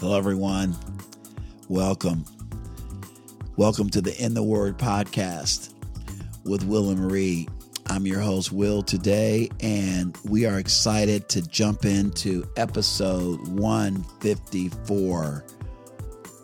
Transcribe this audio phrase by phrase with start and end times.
[0.00, 0.76] Hello, everyone.
[1.68, 2.24] Welcome.
[3.56, 5.74] Welcome to the In the Word podcast
[6.44, 7.48] with Will and Marie.
[7.88, 15.44] I'm your host, Will, today, and we are excited to jump into episode 154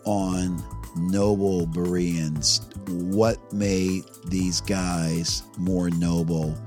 [0.03, 0.63] on
[0.97, 2.59] Noble Bereans.
[2.89, 6.57] What made these guys more noble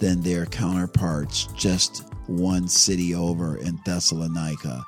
[0.00, 4.82] than their counterparts just one city over in Thessalonica?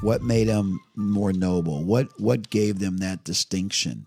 [0.00, 1.82] What made them more noble?
[1.82, 4.06] What what gave them that distinction?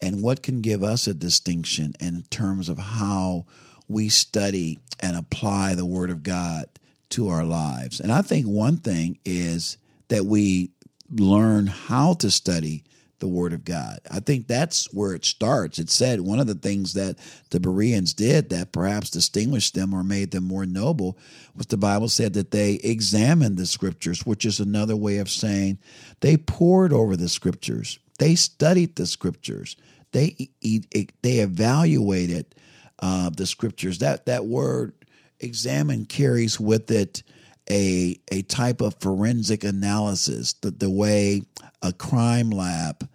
[0.00, 3.46] And what can give us a distinction in terms of how
[3.88, 6.66] we study and apply the Word of God
[7.10, 8.00] to our lives?
[8.00, 9.76] And I think one thing is
[10.08, 10.70] that we
[11.10, 12.84] learn how to study
[13.18, 13.98] the Word of God.
[14.10, 15.78] I think that's where it starts.
[15.78, 17.16] It said one of the things that
[17.50, 21.18] the Bereans did that perhaps distinguished them or made them more noble
[21.54, 25.78] was the Bible said that they examined the Scriptures, which is another way of saying
[26.20, 27.98] they pored over the Scriptures.
[28.18, 29.76] They studied the Scriptures.
[30.12, 32.54] They they evaluated
[32.98, 33.98] uh, the Scriptures.
[33.98, 34.92] That that word
[35.40, 37.22] examine carries with it
[37.68, 41.42] a a type of forensic analysis, the, the way
[41.82, 43.05] a crime lab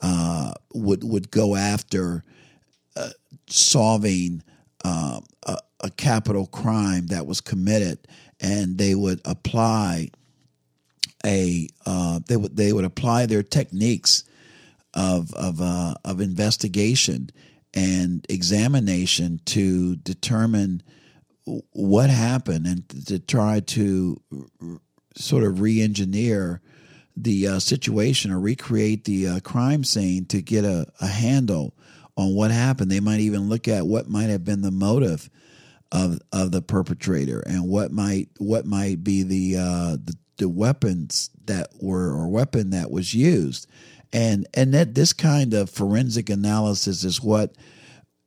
[0.00, 2.24] uh, would would go after
[2.96, 3.10] uh,
[3.48, 4.42] solving
[4.84, 8.06] uh, a, a, capital crime that was committed,
[8.40, 10.08] and they would apply
[11.24, 14.24] a uh, they would they would apply their techniques
[14.94, 17.30] of of uh, of investigation
[17.74, 20.82] and examination to determine
[21.72, 24.20] what happened and to try to
[25.14, 26.60] sort of re-engineer
[27.16, 31.74] the uh, situation or recreate the uh, crime scene to get a, a, handle
[32.16, 32.90] on what happened.
[32.90, 35.30] They might even look at what might have been the motive
[35.92, 41.30] of of the perpetrator and what might what might be the uh, the, the weapons
[41.46, 43.66] that were or weapon that was used.
[44.12, 47.56] And and that this kind of forensic analysis is what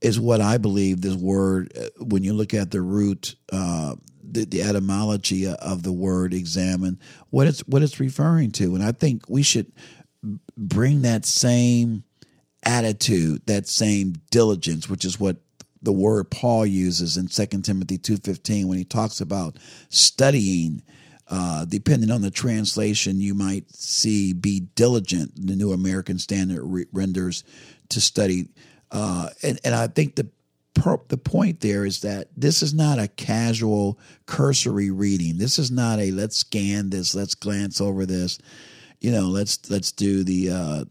[0.02, 3.96] is what I believe this word, uh, when you look at the root, uh,
[4.32, 8.92] the, the, etymology of the word examine, what it's what it's referring to, and I
[8.92, 9.72] think we should
[10.58, 12.04] bring that same
[12.64, 15.38] attitude, that same diligence, which is what
[15.82, 19.58] the word Paul uses in 2 Timothy 2:15 when he talks about
[19.90, 20.82] studying
[21.32, 25.32] uh, depending on the translation, you might see be diligent.
[25.36, 27.44] The New American Standard re- renders
[27.90, 28.48] to study
[28.92, 30.28] uh, and, and I think the
[30.74, 35.38] the point there is that this is not a casual cursory reading.
[35.38, 38.40] This is not a let's scan this, let's glance over this.
[39.00, 40.86] You know, let's let's do the uh,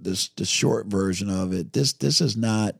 [0.00, 1.72] the, the short version of it.
[1.72, 2.76] This this is not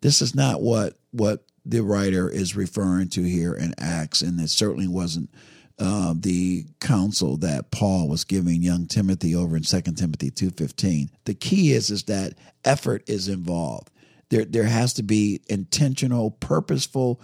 [0.00, 4.50] this is not what what the writer is referring to here in Acts, and it
[4.50, 5.30] certainly wasn't
[5.78, 11.08] uh, the counsel that Paul was giving young Timothy over in 2 Timothy 2.15.
[11.24, 13.90] The key is, is that effort is involved.
[14.30, 17.20] There, there has to be intentional, purposeful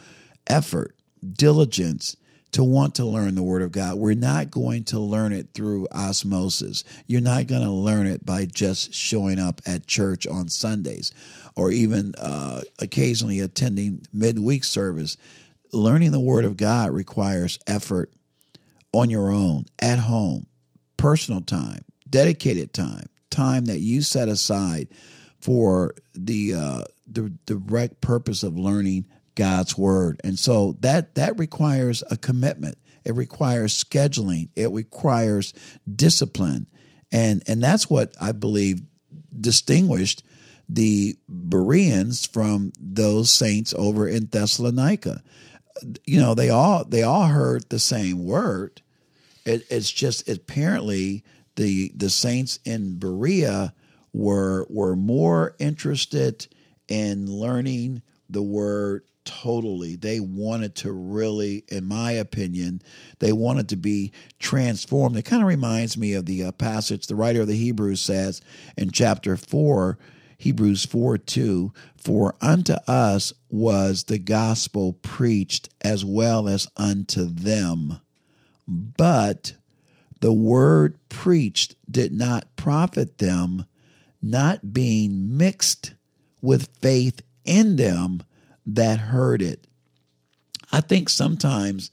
[0.46, 0.96] effort,
[1.32, 2.16] diligence
[2.52, 3.96] to want to learn the Word of God.
[3.96, 6.84] We're not going to learn it through osmosis.
[7.06, 11.12] You're not going to learn it by just showing up at church on Sundays
[11.54, 15.16] or even uh, occasionally attending midweek service.
[15.72, 18.10] Learning the Word of God requires effort
[18.92, 20.46] on your own, at home,
[20.96, 24.88] personal time, dedicated time, time that you set aside
[25.40, 30.20] for the uh, the direct purpose of learning God's word.
[30.24, 32.78] And so that that requires a commitment.
[33.04, 34.48] It requires scheduling.
[34.56, 35.54] It requires
[35.94, 36.66] discipline.
[37.12, 38.82] And and that's what I believe
[39.38, 40.24] distinguished
[40.68, 45.22] the Bereans from those saints over in Thessalonica.
[46.04, 48.82] You know, they all they all heard the same word.
[49.44, 51.22] It, it's just apparently
[51.54, 53.74] the the saints in Berea
[54.12, 56.48] were were more interested
[56.88, 59.96] in learning the word totally.
[59.96, 62.80] They wanted to really, in my opinion,
[63.18, 65.16] they wanted to be transformed.
[65.16, 68.40] It kind of reminds me of the uh, passage the writer of the Hebrews says
[68.78, 69.98] in chapter 4,
[70.38, 78.00] Hebrews 4 2, For unto us was the gospel preached as well as unto them.
[78.68, 79.54] But
[80.20, 83.66] the word preached did not profit them,
[84.22, 85.94] not being mixed
[86.46, 88.22] with faith in them
[88.64, 89.66] that heard it.
[90.70, 91.90] I think sometimes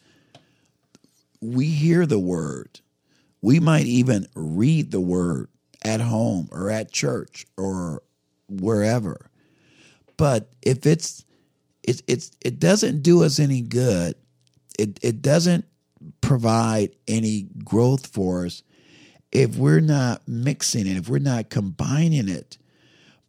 [1.42, 2.80] we hear the word.
[3.42, 5.50] We might even read the word
[5.84, 8.04] at home or at church or
[8.48, 9.32] wherever.
[10.18, 11.26] But if it's
[11.82, 14.14] it it's it doesn't do us any good.
[14.78, 15.66] It it doesn't
[16.22, 18.62] provide any growth for us
[19.32, 22.60] if we're not mixing it, if we're not combining it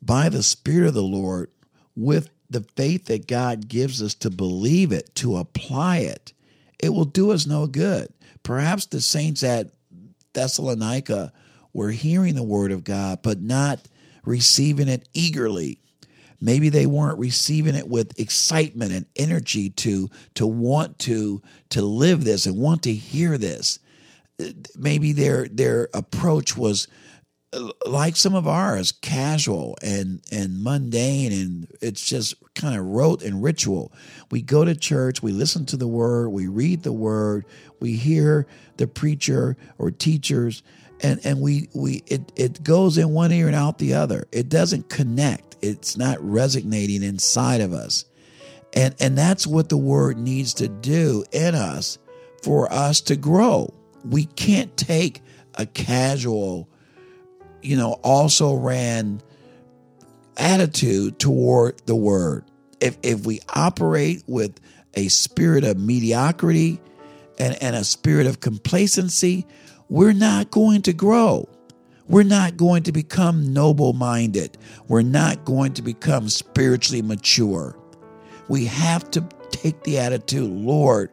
[0.04, 1.50] by the Spirit of the Lord
[1.96, 6.32] with the faith that God gives us to believe it, to apply it,
[6.78, 8.12] it will do us no good.
[8.42, 9.70] Perhaps the saints at
[10.34, 11.32] Thessalonica
[11.72, 13.80] were hearing the word of God, but not
[14.24, 15.78] receiving it eagerly.
[16.40, 21.40] Maybe they weren't receiving it with excitement and energy to to want to
[21.70, 23.78] to live this and want to hear this.
[24.76, 26.86] Maybe their their approach was
[27.86, 33.42] like some of ours, casual and and mundane, and it's just kind of rote and
[33.42, 33.92] ritual.
[34.30, 37.44] We go to church, we listen to the word, we read the word,
[37.80, 38.46] we hear
[38.76, 40.62] the preacher or teachers,
[41.02, 44.26] and and we we it it goes in one ear and out the other.
[44.32, 45.56] It doesn't connect.
[45.62, 48.04] It's not resonating inside of us,
[48.72, 51.98] and and that's what the word needs to do in us
[52.42, 53.72] for us to grow.
[54.04, 55.22] We can't take
[55.54, 56.68] a casual
[57.64, 59.22] you know, also ran
[60.36, 62.44] attitude toward the word.
[62.80, 64.60] If if we operate with
[64.94, 66.80] a spirit of mediocrity
[67.38, 69.46] and, and a spirit of complacency,
[69.88, 71.48] we're not going to grow.
[72.06, 74.58] We're not going to become noble minded.
[74.88, 77.78] We're not going to become spiritually mature.
[78.48, 81.10] We have to take the attitude, Lord,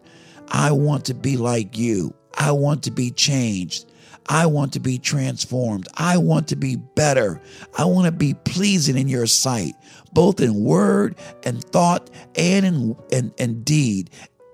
[0.49, 2.13] I want to be like you.
[2.37, 3.90] I want to be changed.
[4.27, 5.87] I want to be transformed.
[5.95, 7.41] I want to be better.
[7.77, 9.73] I want to be pleasing in your sight,
[10.13, 14.09] both in word and thought and in, in, in deed.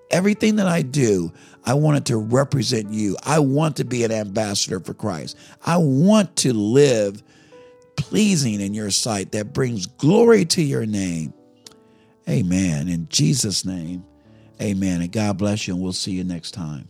[0.10, 1.32] Everything that I do,
[1.66, 3.18] I want it to represent you.
[3.24, 5.38] I want to be an ambassador for Christ.
[5.66, 7.22] I want to live
[7.98, 11.34] pleasing in your sight that brings glory to your name.
[12.30, 12.88] Amen.
[12.88, 14.06] In Jesus' name,
[14.62, 15.02] amen.
[15.02, 16.88] And God bless you, and we'll see you next time.